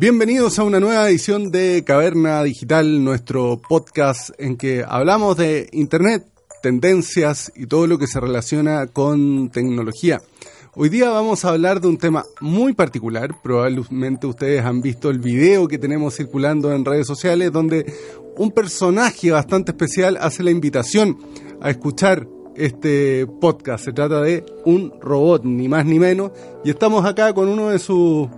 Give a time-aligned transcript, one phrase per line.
[0.00, 6.24] Bienvenidos a una nueva edición de Caverna Digital, nuestro podcast en que hablamos de Internet,
[6.62, 10.22] tendencias y todo lo que se relaciona con tecnología.
[10.74, 15.18] Hoy día vamos a hablar de un tema muy particular, probablemente ustedes han visto el
[15.18, 17.84] video que tenemos circulando en redes sociales donde
[18.38, 21.18] un personaje bastante especial hace la invitación
[21.60, 22.26] a escuchar
[22.56, 23.84] este podcast.
[23.84, 26.30] Se trata de un robot, ni más ni menos,
[26.64, 28.30] y estamos acá con uno de sus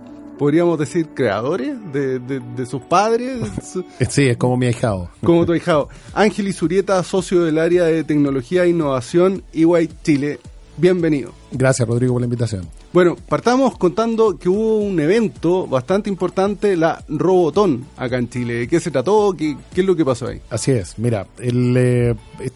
[0.43, 3.39] podríamos decir, creadores de, de, sus padres.
[4.09, 5.09] Sí, es como mi ahijado.
[5.23, 5.87] Como tu ahijado.
[6.13, 10.41] Ángel Isurieta, socio del área de tecnología e innovación EY Chile.
[10.75, 11.31] Bienvenido.
[11.53, 12.67] Gracias, Rodrigo, por la invitación.
[12.91, 18.53] Bueno, partamos contando que hubo un evento bastante importante, la Robotón, acá en Chile.
[18.55, 19.33] ¿De qué se trató?
[19.37, 20.41] ¿Qué, qué es lo que pasó ahí?
[20.49, 20.99] Así es.
[20.99, 22.15] Mira, el, eh,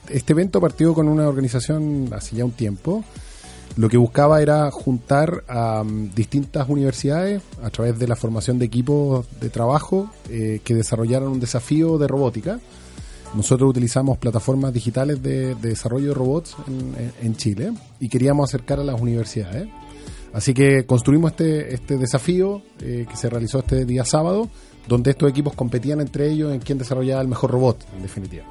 [0.09, 3.05] este evento partió con una organización hace ya un tiempo
[3.77, 8.65] lo que buscaba era juntar a um, distintas universidades a través de la formación de
[8.65, 12.59] equipos de trabajo eh, que desarrollaran un desafío de robótica.
[13.35, 16.55] Nosotros utilizamos plataformas digitales de, desarrollo de robots
[17.21, 19.67] en, Chile y queríamos acercar a las universidades.
[20.33, 24.49] Así que construimos este, este desafío eh, que se realizó este día sábado,
[24.87, 28.45] donde estos equipos competían entre ellos en quién desarrollaba el mejor robot, en definitiva.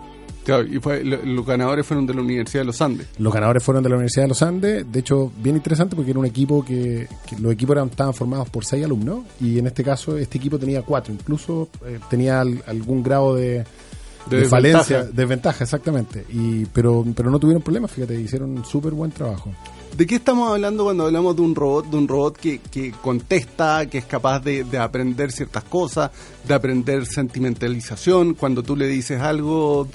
[0.47, 3.09] Claro, y fue, los ganadores fueron de la Universidad de los Andes.
[3.19, 4.87] Los ganadores fueron de la Universidad de los Andes.
[4.93, 7.09] De hecho, bien interesante porque era un equipo que,
[7.41, 10.83] los equipos eran, estaban formados por seis alumnos y en este caso este equipo tenía
[10.83, 11.13] cuatro.
[11.13, 13.65] Incluso eh, tenía algún grado de,
[14.31, 16.25] de, falencia, desventaja, exactamente.
[16.29, 19.51] Y, pero, pero no tuvieron problemas, fíjate, hicieron súper buen trabajo.
[19.97, 23.87] ¿De qué estamos hablando cuando hablamos de un robot, de un robot que, que contesta,
[23.87, 26.13] que es capaz de, de, aprender ciertas cosas,
[26.47, 28.35] de aprender sentimentalización?
[28.35, 29.89] Cuando tú le dices algo,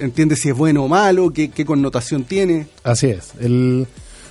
[0.00, 2.66] entiende si es bueno o malo, qué, connotación tiene.
[2.82, 3.32] Así es.
[3.40, 3.86] El,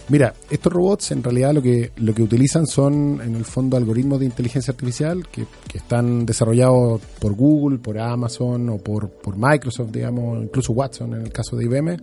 [0.09, 4.19] mira, estos robots en realidad lo que, lo que utilizan son en el fondo algoritmos
[4.19, 10.43] de inteligencia artificial que, están desarrollados por Google, por Amazon o por, por Microsoft, digamos,
[10.43, 11.97] incluso Watson en el caso de IBM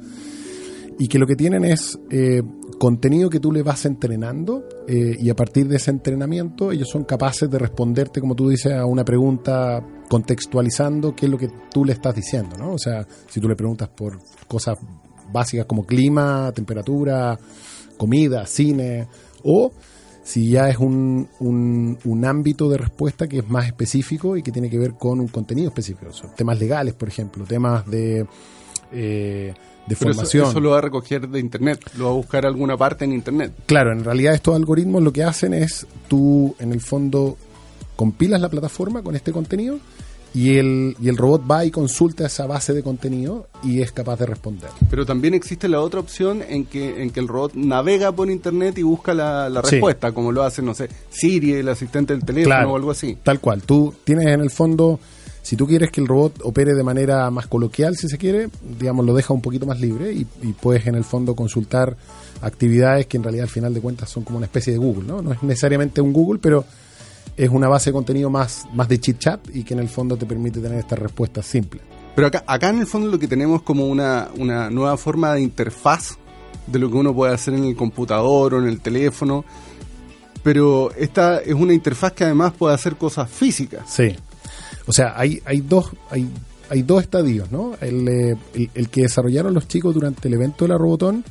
[0.99, 2.43] y que lo que tienen es eh,
[2.79, 7.05] contenido que tú le vas entrenando eh, y a partir de ese entrenamiento ellos son
[7.05, 11.85] capaces de responderte, como tú dices, a una pregunta contextualizando qué es lo que tú
[11.85, 12.73] le estás diciendo, ¿no?
[12.73, 14.79] O sea, si tú le preguntas por cosas
[15.33, 17.39] básicas como clima, temperatura,
[17.97, 19.09] comida, cine,
[19.43, 19.73] o
[20.23, 24.53] si ya es un, un, un, ámbito de respuesta que es más específico y que
[24.53, 26.11] tiene que ver con un contenido específico.
[26.35, 28.27] temas legales, por ejemplo, temas de...
[28.91, 29.53] Eh,
[29.87, 30.49] de formación.
[30.49, 33.53] Eso, lo va a recoger de Internet, lo va a buscar alguna parte en Internet.
[33.67, 37.37] Claro, en realidad estos algoritmos lo que hacen es tú, en el fondo,
[37.97, 39.79] compilas la plataforma con este contenido
[40.35, 44.19] y el, y el robot va y consulta esa base de contenido y es capaz
[44.19, 44.69] de responder.
[44.91, 48.77] Pero también existe la otra opción en que, en que el robot navega por internet
[48.79, 52.77] y busca la, respuesta, como lo hace, no sé, Siri, el asistente del teléfono o
[52.77, 53.17] algo así.
[53.23, 53.63] Tal cual.
[53.63, 54.99] Tú tienes en el fondo
[55.45, 59.05] si tú quieres que el robot opere de manera más coloquial, si se quiere, digamos,
[59.05, 60.25] lo deja un poquito más libre y,
[60.55, 61.99] puedes en el fondo consultar
[62.41, 65.21] actividades que en realidad al final de cuentas son como una especie de Google, ¿no?
[65.21, 66.65] No es necesariamente un Google, pero
[67.37, 70.17] es una base de contenido más, más de chit chat y que en el fondo
[70.17, 71.83] te permite tener estas respuestas simples.
[72.15, 75.43] Pero acá, acá en el fondo lo que tenemos como una, una nueva forma de
[75.43, 76.17] interfaz
[76.67, 79.45] de lo que uno puede hacer en el computador o en el teléfono.
[80.43, 83.83] Pero esta es una interfaz que además puede hacer cosas físicas.
[83.91, 84.17] Sí.
[84.87, 86.29] O sea, hay, hay dos, hay,
[86.69, 87.75] hay dos estadios, ¿no?
[87.81, 91.25] Eh, el, el, que desarrollaron los chicos durante el evento de la Robotón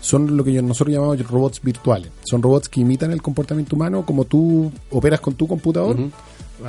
[0.00, 2.10] son lo que nosotros llamamos robots virtuales.
[2.24, 5.96] Son robots que imitan el comportamiento humano como tú operas con tu computador,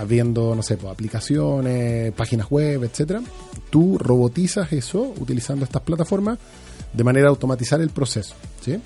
[0.08, 3.22] viendo, no sé, pues, aplicaciones, páginas web, etcétera.
[3.70, 6.40] Tú robotizas eso utilizando estas plataformas
[6.92, 8.80] de manera a automatizar el proceso, ¿sí?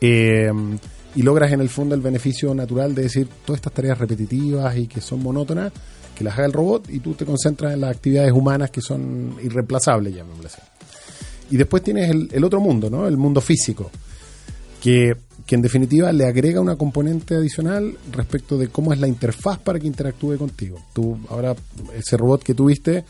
[0.00, 0.50] Eh,
[1.14, 4.86] y logras en el fondo el beneficio natural de decir todas estas tareas repetitivas y
[4.86, 5.72] que son monótonas,
[6.16, 9.36] que las haga el robot y tú te concentras en las actividades humanas que son
[9.42, 10.60] irreemplazables, llamémosle así.
[11.50, 13.06] Y después tienes el, otro mundo, ¿no?
[13.06, 13.90] El mundo físico,
[14.82, 15.14] que,
[15.44, 19.78] que, en definitiva le agrega una componente adicional respecto de cómo es la interfaz para
[19.78, 20.78] que interactúe contigo.
[20.94, 21.54] Tú, ahora,
[21.94, 23.04] ese robot que tuviste,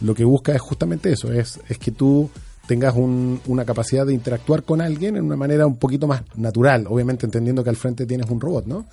[0.00, 2.28] lo que busca es justamente eso, es, es que tú
[2.66, 7.26] tengas una capacidad de interactuar con alguien en una manera un poquito más natural, obviamente
[7.26, 8.86] entendiendo que al frente tienes un robot, ¿no?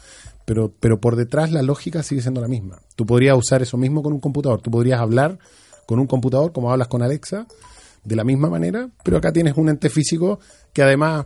[0.45, 2.79] Pero, pero por detrás la lógica sigue siendo la misma.
[2.95, 5.37] Tú podrías usar eso mismo con un computador, tú podrías hablar
[5.85, 7.47] con un computador como hablas con Alexa,
[8.03, 10.39] de la misma manera, pero acá tienes un ente físico
[10.73, 11.25] que además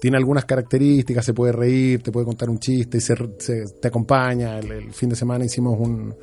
[0.00, 3.14] tiene algunas características, se puede reír, te puede contar un chiste, y se,
[3.80, 4.58] te acompaña.
[4.58, 6.14] el fin de semana hicimos un,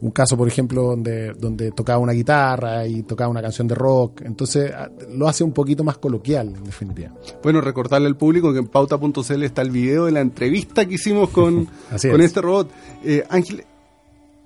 [0.00, 4.22] un caso, por ejemplo, donde, donde tocaba una guitarra y tocaba una canción de rock.
[4.22, 7.10] Entonces ah, lo hace un poquito más coloquial, en definitiva.
[7.42, 11.30] Bueno, recordarle al público que en pauta.cl está el video de la entrevista que hicimos
[11.30, 11.66] con,
[12.10, 12.70] con este robot.
[13.04, 13.64] Eh, Ángel,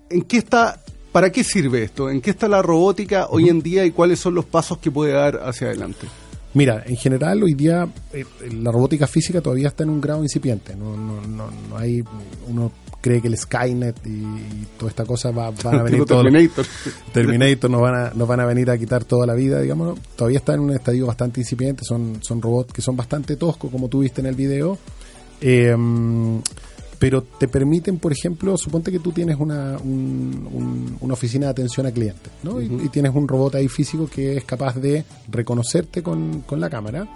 [0.09, 0.81] ¿en qué está,
[1.13, 2.11] para qué sirve esto?
[2.11, 5.13] ¿En qué está la robótica hoy en día y cuáles son los pasos que puede
[5.13, 6.07] dar hacia adelante?
[6.53, 10.75] Mira, en general hoy día eh, la robótica física todavía está en un grado incipiente.
[10.75, 12.03] No, no, no, no hay
[12.49, 16.67] uno cree que el Skynet y, toda esta cosa va, van a venir todos Terminator.
[17.13, 19.99] Terminator nos van a nos van a venir a quitar toda la vida, digamos.
[20.17, 21.85] Todavía está en un estadio bastante incipiente.
[21.85, 24.77] Son son robots que son bastante toscos, como tú viste en el video.
[25.41, 25.75] Eh,
[27.01, 29.79] pero te permiten, por ejemplo, suponte que tú tienes una,
[31.11, 32.61] una oficina de atención a clientes, ¿no?
[32.61, 37.09] y, tienes un robot ahí físico que es capaz de reconocerte con, con la cámara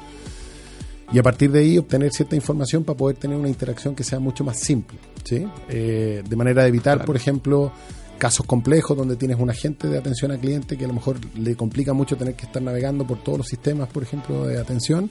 [1.13, 4.19] y a partir de ahí obtener cierta información para poder tener una interacción que sea
[4.19, 5.47] mucho más simple, ¿sí?
[5.69, 7.73] Eh, de manera de evitar, por ejemplo,
[8.19, 11.55] casos complejos donde tienes un agente de atención al cliente que a lo mejor le
[11.57, 15.11] complica mucho tener que estar navegando por todos los sistemas, por ejemplo, de atención.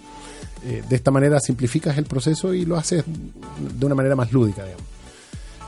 [0.66, 4.64] Eh, de esta manera simplificas el proceso y lo haces de una manera más lúdica,
[4.64, 4.86] digamos.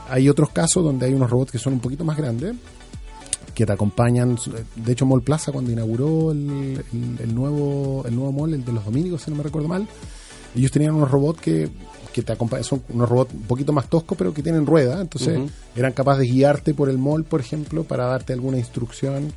[0.08, 2.54] Hay otros casos donde hay unos robots que son un poquito más grandes,
[3.56, 4.38] que te acompañan.
[4.76, 6.84] De hecho, Mall Plaza, cuando inauguró el,
[7.34, 9.88] nuevo, el nuevo mall, el de los domingos, si no me recuerdo mal,
[10.54, 11.70] ellos tenían unos robots que
[12.12, 15.38] que te acompañan, son unos robots un poquito más toscos, pero que tienen rueda, entonces
[15.74, 19.34] eran capaces de guiarte por el mall, por ejemplo, para darte alguna instrucción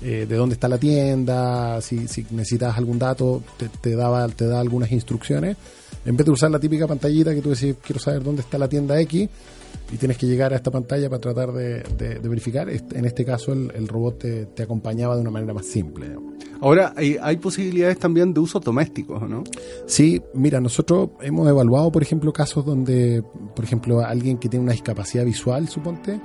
[0.00, 3.42] eh, de dónde está la tienda, si, si necesitas algún dato,
[3.82, 5.58] te, daba, te da algunas instrucciones.
[6.04, 8.68] En vez de usar la típica pantallita que tú decís, quiero saber dónde está la
[8.68, 9.28] tienda X,
[9.92, 11.82] y tienes que llegar a esta pantalla para tratar de,
[12.22, 12.68] verificar.
[12.68, 14.18] En este caso, el, robot
[14.54, 16.16] te, acompañaba de una manera más simple.
[16.60, 19.44] Ahora, hay, hay posibilidades también de uso domésticos, ¿no?
[19.86, 23.22] Sí, mira, nosotros hemos evaluado, por ejemplo, casos donde,
[23.54, 26.20] por ejemplo, alguien que tiene una discapacidad visual, suponte,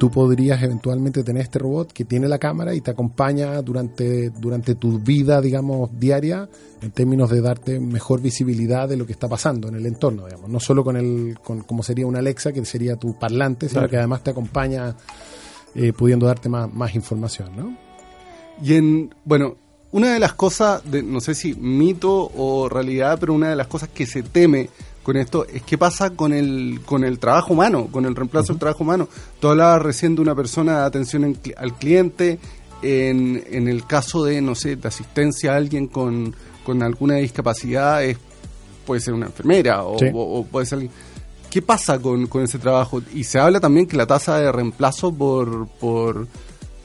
[0.00, 4.74] tú podrías eventualmente tener este robot que tiene la cámara y te acompaña durante, durante
[4.74, 6.48] tu vida, digamos, diaria,
[6.80, 10.48] en términos de darte mejor visibilidad de lo que está pasando en el entorno, digamos.
[10.48, 13.98] No solo con el, con, como sería una Alexa, que sería tu parlante, sino que
[13.98, 14.96] además te acompaña
[15.74, 17.76] eh, pudiendo darte más, más información, ¿no?
[18.62, 19.56] Y en, bueno,
[19.92, 23.66] una de las cosas, de, no sé si mito o realidad, pero una de las
[23.66, 24.70] cosas que se teme
[25.10, 28.60] con esto es qué pasa con el, con el trabajo humano, con el reemplazo del
[28.60, 29.08] trabajo humano.
[29.40, 32.38] Tú hablabas recién de una persona de atención al cliente,
[32.80, 36.32] en, en, el caso de, no sé, de asistencia a alguien con,
[36.64, 38.18] con alguna discapacidad, es,
[38.86, 40.92] puede ser una enfermera o, puede ser alguien.
[41.50, 43.02] ¿Qué pasa con, con, ese trabajo?
[43.12, 46.28] Y se habla también que la tasa de reemplazo por, por,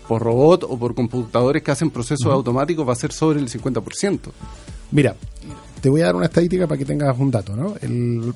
[0.08, 4.32] por robot o por computadores que hacen procesos automáticos va a ser sobre el 50%.
[4.90, 5.16] Mira,
[5.86, 7.76] te voy a dar una estadística para que tengas un dato, ¿no?
[7.80, 8.34] El,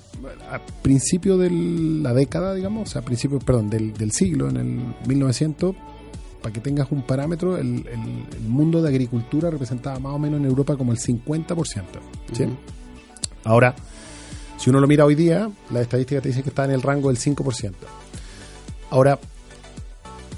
[0.51, 4.57] a principio de la década, digamos, o sea, a principio, perdón, del, del siglo, en
[4.57, 5.75] el 1900,
[6.43, 10.45] para que tengas un parámetro, el, el, mundo de agricultura representaba más o menos en
[10.45, 11.85] Europa como el 50%.
[12.33, 12.45] ¿sí?
[13.45, 13.73] Ahora,
[14.59, 17.07] si uno lo mira hoy día, la estadística te dice que está en el rango
[17.07, 17.73] del 5%.
[18.91, 19.17] Ahora,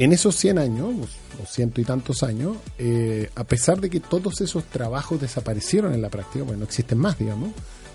[0.04, 0.96] en esos 100 años,
[1.48, 6.10] ciento y tantos años, eh, a pesar de que todos esos trabajos desaparecieron en la
[6.10, 7.52] práctica, bueno, no existen más, digamos,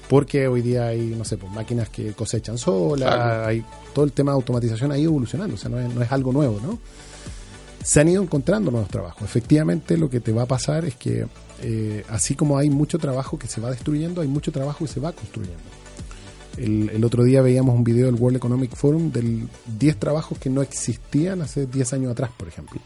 [0.08, 4.30] porque hoy día hay, no sé, pues máquinas que cosechan solas, hay todo el tema
[4.30, 6.78] de automatización ha ido evolucionando, o sea, no es, no es algo nuevo, ¿no?
[7.82, 9.22] Se han ido encontrando nuevos trabajos.
[9.22, 11.26] Efectivamente, lo que te va a pasar es que,
[11.62, 15.00] eh, así como hay mucho trabajo que se va destruyendo, hay mucho trabajo que se
[15.00, 15.58] va construyendo.
[16.56, 19.48] El, el, otro día veíamos un video del World Economic Forum del
[19.78, 22.80] 10 trabajos que no existían hace 10 años atrás, por ejemplo.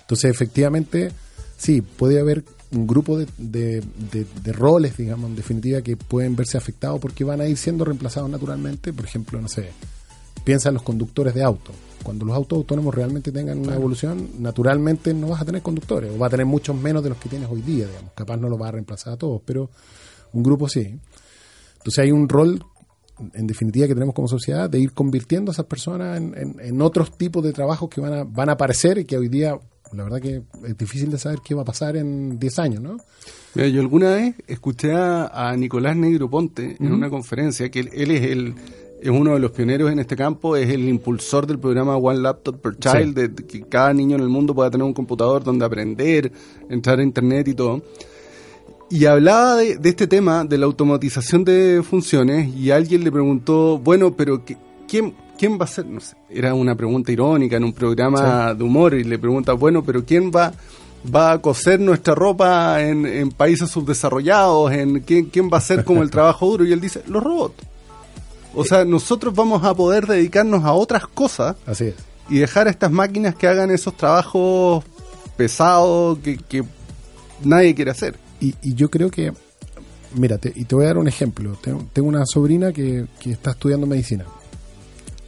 [0.00, 1.10] Entonces, efectivamente,
[1.56, 7.00] sí, puede haber un grupo de, de, roles, digamos, en definitiva, que pueden verse afectados
[7.00, 8.92] porque van a ir siendo reemplazados naturalmente.
[8.92, 9.70] Por ejemplo, no sé,
[10.44, 11.72] piensa en los conductores de auto.
[12.02, 16.18] Cuando los autos autónomos realmente tengan una evolución, naturalmente no vas a tener conductores, o
[16.18, 18.12] va a tener muchos menos de los que tienes hoy día, digamos.
[18.14, 19.70] Capaz no lo va a reemplazar a todos, pero
[20.32, 20.98] un grupo sí.
[21.78, 22.64] Entonces hay un rol
[23.32, 26.82] en definitiva que tenemos como sociedad de ir convirtiendo a esas personas en, en, en,
[26.82, 29.58] otros tipos de trabajos que van a, van a aparecer y que hoy día
[29.92, 32.96] la verdad que es difícil de saber qué va a pasar en 10 años, ¿no?
[33.54, 38.54] Mira, yo alguna vez escuché a, Nicolás Negroponte en una conferencia que él, es el
[39.00, 42.60] es uno de los pioneros en este campo, es el impulsor del programa One Laptop
[42.60, 46.32] per Child, de que cada niño en el mundo pueda tener un computador donde aprender,
[46.70, 47.82] entrar a internet y todo.
[48.94, 54.14] Y hablaba de, este tema, de la automatización de funciones, y alguien le preguntó, bueno,
[54.14, 54.44] pero
[54.86, 55.84] ¿quién, ¿quién va a ser?
[55.86, 59.82] No sé, era una pregunta irónica en un programa de humor y le pregunta, bueno,
[59.82, 60.52] pero ¿quién va,
[61.12, 64.70] va a coser nuestra ropa en, países subdesarrollados?
[64.70, 66.64] En, ¿quién, ¿Quién va a hacer como el trabajo duro?
[66.64, 67.64] Y él dice, los robots.
[68.54, 71.96] O sea, nosotros vamos a poder dedicarnos a otras cosas Así es.
[72.30, 74.84] y dejar a estas máquinas que hagan esos trabajos
[75.36, 76.62] pesados que,
[77.42, 78.22] nadie quiere hacer.
[78.62, 79.32] Y, yo creo que,
[80.14, 81.56] mírate, y te voy a dar un ejemplo.
[81.62, 84.26] Tengo, tengo una sobrina que, que está estudiando medicina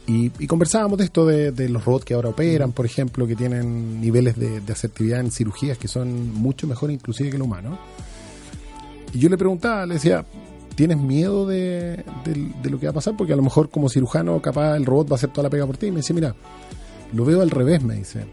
[0.05, 4.35] Y, conversábamos de esto de, los robots que ahora operan, por ejemplo, que tienen niveles
[4.37, 7.79] de, de, asertividad en cirugías que son mucho mejores inclusive que el humano.
[9.13, 10.25] Y yo le preguntaba, le decía,
[10.75, 12.03] ¿tienes miedo de,
[12.63, 13.17] lo que va a pasar?
[13.17, 15.65] Porque a lo mejor como cirujano capaz el robot va a hacer toda la pega
[15.65, 15.87] por ti.
[15.87, 16.35] Y me dice, mira,
[17.13, 18.25] lo veo al revés, me dice.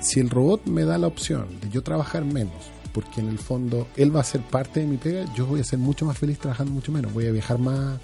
[0.00, 3.86] Si el robot me da la opción de yo trabajar menos, porque en el fondo
[3.96, 6.38] él va a ser parte de mi pega, yo voy a ser mucho más feliz
[6.38, 7.12] trabajando mucho menos.
[7.12, 7.98] Voy a viajar más,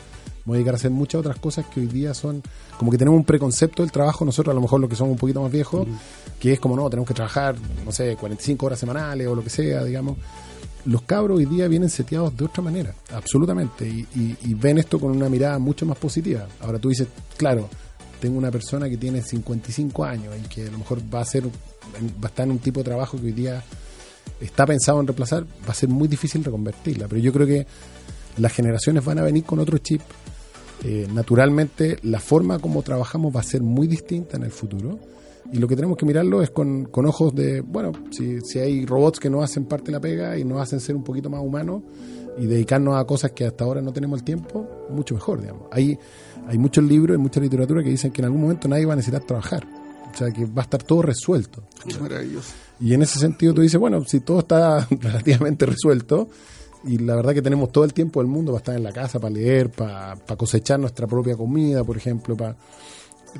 [0.46, 2.42] voy a llegar a hacer muchas otras cosas que hoy día son
[2.78, 5.18] como que tenemos un preconcepto del trabajo, nosotros a lo mejor los que somos un
[5.18, 5.86] poquito más viejos,
[6.38, 9.50] que es como no, tenemos que trabajar, no sé, 45 horas semanales o lo que
[9.50, 10.16] sea, digamos.
[10.84, 15.28] Los cabros hoy día vienen seteados de otra manera, absolutamente, y, ven esto con una
[15.28, 16.46] mirada mucho más positiva.
[16.60, 17.68] Ahora tú dices, claro,
[18.20, 21.44] tengo una persona que tiene 55 años y que a lo mejor va a ser,
[21.46, 21.50] va
[22.24, 23.64] a estar en un tipo de trabajo que hoy día
[24.40, 27.08] está pensado en reemplazar, va a ser muy difícil reconvertirla.
[27.08, 27.66] Pero yo creo que
[28.38, 30.00] las generaciones van a venir con otro chip,
[30.84, 34.98] eh, naturalmente la forma como trabajamos va a ser muy distinta en el futuro
[35.52, 39.20] y lo que tenemos que mirarlo es con, ojos de, bueno, si, si hay robots
[39.20, 41.82] que no hacen parte de la pega y nos hacen ser un poquito más humanos
[42.38, 45.68] y dedicarnos a cosas que hasta ahora no tenemos el tiempo, mucho mejor, digamos.
[45.70, 45.98] Hay,
[46.46, 48.96] hay muchos libros y mucha literatura que dicen que en algún momento nadie va a
[48.96, 49.66] necesitar trabajar.
[50.16, 51.62] O sea, que va a estar todo resuelto.
[52.00, 52.54] Maravilloso.
[52.80, 56.30] Y en ese sentido tú dices, bueno, si todo está relativamente resuelto,
[56.84, 59.20] y la verdad que tenemos todo el tiempo del mundo para estar en la casa,
[59.20, 62.56] para leer, para, cosechar nuestra propia comida, por ejemplo, para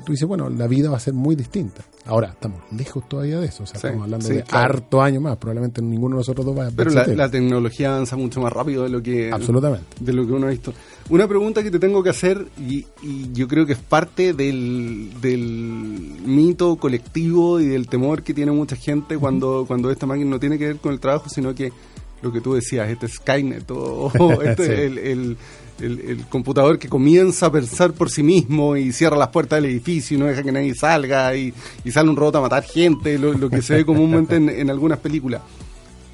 [0.05, 1.83] tú dices, bueno, la vida va a ser muy distinta.
[2.05, 5.81] Ahora, estamos lejos todavía de eso, o sea, estamos hablando de harto años más, probablemente
[5.81, 9.03] ninguno de nosotros dos va a Pero la, tecnología avanza mucho más rápido de lo
[9.03, 9.85] que Absolutamente.
[9.99, 10.73] de lo que uno ha visto.
[11.09, 15.11] Una pregunta que te tengo que hacer, y, y yo creo que es parte del,
[15.21, 20.39] del, mito colectivo y del temor que tiene mucha gente cuando, cuando esta máquina no
[20.39, 21.71] tiene que ver con el trabajo, sino que
[22.21, 24.11] lo que tú decías, este Skynet o,
[24.43, 25.37] este, el,
[25.79, 30.17] el, computador que comienza a pensar por sí mismo y cierra las puertas del edificio
[30.17, 31.53] y no deja que nadie salga y,
[31.91, 35.41] sale un robot a matar gente, lo, que se ve comúnmente en, algunas películas.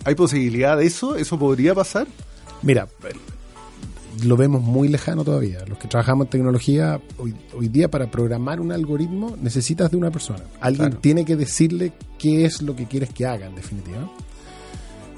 [0.06, 1.16] ¿Hay posibilidad de eso?
[1.16, 2.08] ¿Eso podría pasar?
[2.62, 2.88] Mira,
[4.24, 5.64] lo vemos muy lejano todavía.
[5.68, 10.44] Los que trabajamos en tecnología, hoy, día para programar un algoritmo necesitas de una persona.
[10.60, 14.10] Alguien tiene que decirle qué es lo que quieres que haga, en definitiva.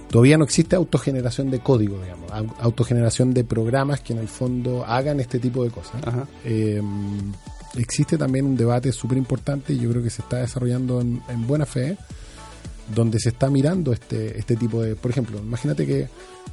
[0.09, 5.19] Todavía no existe autogeneración de código, digamos, autogeneración de programas que en el fondo hagan
[5.19, 6.01] este tipo de cosas.
[6.43, 7.33] Em,
[7.75, 11.65] existe también un debate súper importante y yo creo que se está desarrollando en, buena
[11.65, 11.97] fe,
[12.93, 14.95] donde se está mirando este, este tipo de...
[14.95, 16.07] Por ejemplo, imagínate que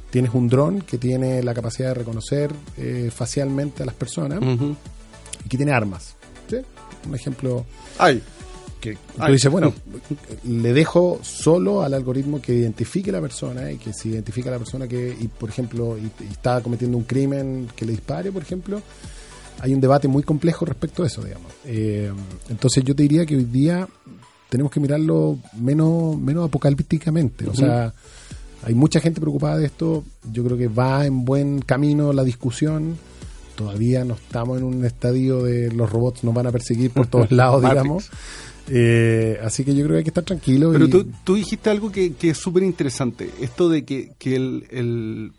[0.09, 4.39] tienes un dron que tiene la capacidad de reconocer eh, facialmente a las personas
[5.45, 6.15] y que tiene armas.
[7.07, 7.65] Un ejemplo...
[7.97, 8.21] Ay
[8.83, 9.73] que tú dices, bueno,
[10.43, 14.57] le dejo solo al algoritmo que identifique la persona y que si identifica a la
[14.57, 18.81] persona que, y, por ejemplo, y, está cometiendo un crimen que le dispare, por ejemplo,
[19.61, 21.49] hay un debate muy complejo respecto a eso, digamos.
[21.63, 22.11] Eh,
[22.49, 23.87] entonces yo te diría que hoy día
[24.49, 27.47] tenemos que mirarlo menos, menos apocalípticamente.
[27.47, 27.93] O sea,
[28.63, 30.03] hay mucha gente preocupada de esto.
[30.29, 32.97] Yo creo que va en buen camino la discusión.
[33.55, 37.31] Todavía no estamos en un estadio de los robots nos van a perseguir por todos
[37.31, 38.09] lados, digamos.
[38.69, 40.71] Eh, así que yo creo que hay que estar tranquilo.
[40.71, 43.29] Pero tú, tú, dijiste algo que, es súper interesante.
[43.41, 45.33] Esto de que, el,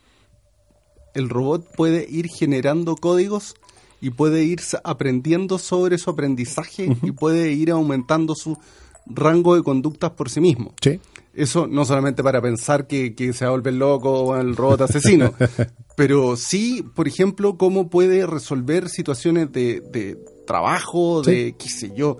[1.14, 3.54] el, robot puede ir generando códigos
[4.00, 8.58] y puede ir aprendiendo sobre su aprendizaje y puede ir aumentando su
[9.06, 10.74] rango de conductas por sí mismo.
[10.82, 11.00] Sí.
[11.32, 15.34] Eso no solamente para pensar que, se va a volver loco el robot asesino,
[15.96, 20.16] pero sí, por ejemplo, cómo puede resolver situaciones de, de
[20.46, 22.18] trabajo, de qué sé yo,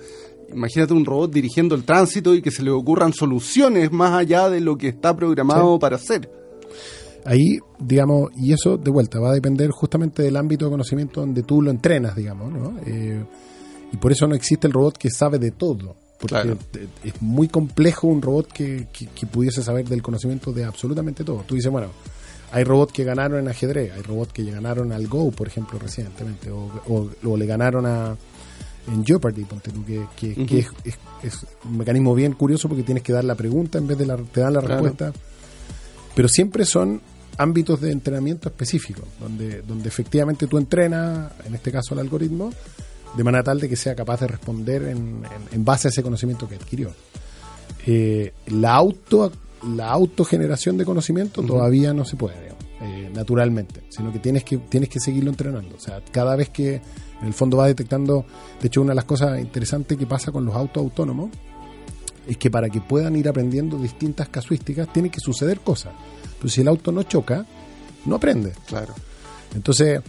[0.55, 4.61] imagínate un robot dirigiendo el tránsito y que se le ocurran soluciones más allá de
[4.61, 6.31] lo que está programado para hacer.
[7.25, 11.43] Ahí, digamos, y eso de vuelta va a depender justamente del ámbito de conocimiento donde
[11.43, 12.75] tú lo entrenas, digamos, ¿no?
[12.87, 13.25] Eh,
[13.93, 15.97] y por eso no existe el robot que sabe de todo.
[16.19, 16.57] Porque
[17.03, 18.87] es muy complejo un robot que,
[19.31, 21.45] pudiese saber del conocimiento de absolutamente todo.
[21.47, 21.89] Tú dices, bueno,
[22.53, 26.51] hay robots que ganaron en ajedrez, hay robots que ganaron al Go, por ejemplo, recientemente,
[26.51, 28.17] o le ganaron a,
[28.87, 33.25] en Jeopardy, ponte tú, que, que, es, un mecanismo bien curioso porque tienes que dar
[33.25, 35.13] la pregunta en vez de la, te dan la respuesta.
[36.15, 37.01] Pero siempre son
[37.39, 42.53] ámbitos de entrenamiento específicos, donde, donde efectivamente tú entrenas, en este caso el algoritmo,
[43.17, 46.49] de manera tal de que sea capaz de responder en, en, base a ese conocimiento
[46.49, 46.93] que adquirió.
[47.87, 49.33] Eh, la auto
[49.75, 54.89] la autogeneración de conocimiento todavía no se puede, eh, naturalmente, sino que tienes que tienes
[54.89, 55.77] que seguirlo entrenando.
[55.77, 58.25] O sea, cada vez que en el fondo va detectando,
[58.61, 61.31] de hecho una de las cosas interesantes que pasa con los autos autónomos
[62.27, 65.93] es que para que puedan ir aprendiendo distintas casuísticas tiene que suceder cosas.
[66.25, 67.47] Entonces si el auto no choca,
[68.07, 68.53] no aprende.
[68.67, 68.95] Claro.
[69.55, 70.01] Entonces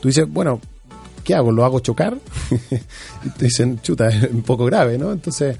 [0.00, 0.60] tú dices, bueno,
[1.24, 1.50] ¿qué hago?
[1.50, 2.18] ¿Lo hago chocar?
[3.24, 5.12] y te dicen, chuta, es un poco grave, ¿no?
[5.12, 5.56] Entonces,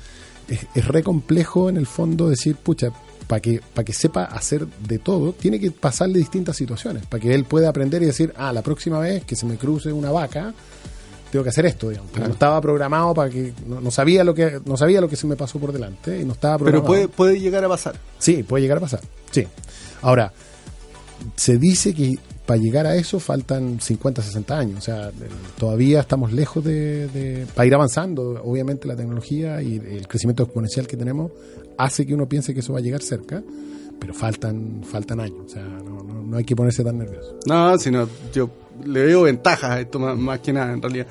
[0.48, 2.92] es, es re complejo en el fondo decir, pucha,
[3.32, 7.32] para que, para que sepa hacer de todo, tiene que pasarle distintas situaciones, para que
[7.32, 10.52] él pueda aprender y decir, ah, la próxima vez que se me cruce una vaca,
[11.30, 12.14] tengo que hacer esto, digamos.
[12.14, 15.26] No estaba programado para que, no, no sabía lo que, no sabía lo que se
[15.26, 17.94] me pasó por delante y no estaba Pero puede, puede llegar a pasar.
[18.18, 19.00] Sí, puede llegar a pasar.
[19.30, 19.48] Sí.
[20.02, 20.30] Ahora,
[21.34, 22.12] se dice que
[22.46, 24.78] para llegar a eso faltan 50, 60 años.
[24.78, 25.10] O sea,
[25.58, 30.86] todavía estamos lejos de, de- Para ir avanzando, obviamente la tecnología y el crecimiento exponencial
[30.86, 31.30] que tenemos
[31.78, 33.42] hace que uno piense que eso va a llegar cerca,
[33.98, 35.38] pero faltan, faltan años.
[35.46, 37.38] O sea, no, no- no hay que ponerse tan nervioso.
[37.46, 38.50] No, sino yo
[38.84, 41.06] le veo ventajas a esto más, más que nada, en realidad.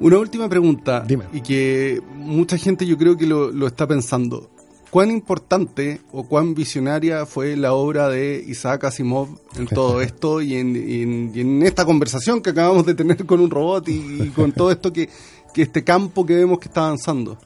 [0.00, 1.24] Una última pregunta, Dime.
[1.32, 4.50] y que mucha gente yo creo que lo, lo está pensando.
[4.92, 10.54] ¿Cuán importante o cuán visionaria fue la obra de Isaac Asimov en todo esto y
[10.56, 14.22] en, y en- y en esta conversación que acabamos de tener con un robot y,
[14.24, 15.08] y con todo esto que,
[15.54, 17.38] que este campo que vemos que está avanzando?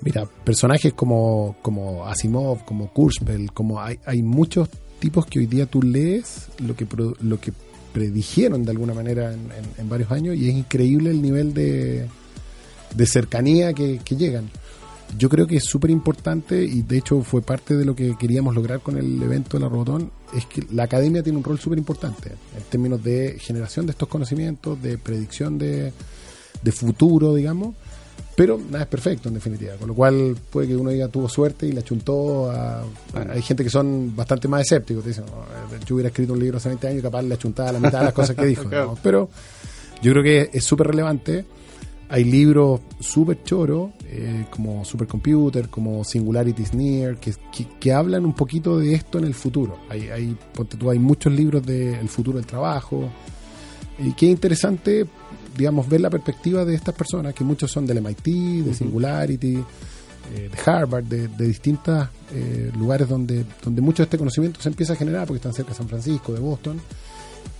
[0.00, 4.70] Mira, personajes como, como Asimov, como Kurzweil, como hay, hay muchos
[5.00, 6.86] tipos que hoy día tú lees lo que,
[7.20, 7.52] lo que
[7.92, 12.06] predijeron de alguna manera en, en- en varios años y es increíble el nivel de,
[12.94, 14.48] de cercanía que, que llegan.
[15.18, 18.54] Yo creo que es súper importante y de hecho fue parte de lo que queríamos
[18.54, 21.78] lograr con el evento de la Robotón, es que la academia tiene un rol súper
[21.78, 25.92] importante en términos de generación de estos conocimientos, de predicción de,
[26.62, 27.74] de futuro, digamos,
[28.36, 31.66] pero nada es perfecto en definitiva, con lo cual puede que uno diga tuvo suerte
[31.66, 32.86] y le achuntó a, a-
[33.32, 35.44] hay gente que son bastante más escépticos, te dicen, "No,
[35.84, 38.04] yo hubiera escrito un libro hace 20 años y capaz le achuntaba la mitad de
[38.06, 38.98] las cosas que dijo, digamos.
[39.02, 39.28] pero
[40.02, 41.44] yo creo que es súper relevante.
[42.12, 48.26] Hay libros súper choros, eh, como Supercomputer, como Singularity is Near, que, que, que hablan
[48.26, 49.78] un poquito de esto en el futuro.
[49.88, 50.36] Hay, hay,
[50.88, 53.08] hay muchos libros del futuro del trabajo.
[54.00, 55.06] Y qué interesante,
[55.56, 59.58] digamos, ver la perspectiva de estas personas, que muchos son del MIT, de Singularity,
[60.34, 62.08] eh, de Harvard, de, de distintos
[62.76, 65.76] lugares donde, donde mucho de este conocimiento se empieza a generar, porque están cerca de
[65.76, 66.80] San Francisco, de Boston.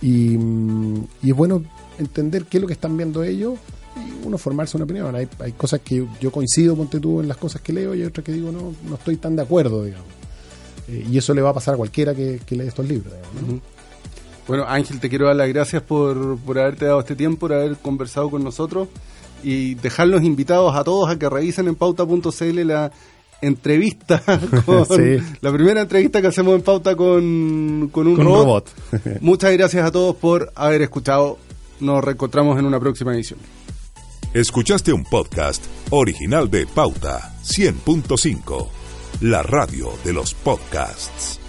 [0.01, 1.63] Y, mm, y es bueno
[1.97, 3.57] entender qué es lo que están viendo ellos
[3.95, 5.15] y uno formarse una opinión.
[5.15, 8.07] Hay, hay cosas que yo coincido, ponte tú, en las cosas que leo y hay
[8.07, 10.07] otras que digo, no, no estoy tan de acuerdo, digamos.
[10.87, 13.41] Eh, y eso le va a pasar a cualquiera que, que lee estos libros, digamos,
[13.41, 13.47] ¿no?
[13.55, 13.61] Ujú.
[14.47, 17.77] Bueno, Ángel, te quiero dar las gracias por, por haberte dado este tiempo, por haber
[17.77, 18.87] conversado con nosotros
[19.43, 22.91] y dejarlos invitados a todos a que revisen en pauta.cl la
[23.41, 24.21] entrevista,
[24.65, 25.17] con, Sí.
[25.41, 28.69] la primera entrevista que hacemos en pauta con, con un Con un robot.
[28.91, 29.21] robot.
[29.21, 31.37] Muchas gracias a todos por haber escuchado.
[31.79, 33.39] Nos reencontramos en una próxima edición.
[34.33, 38.69] Escuchaste un podcast original de Pauta 100.5,
[39.19, 41.40] la radio de los podcasts.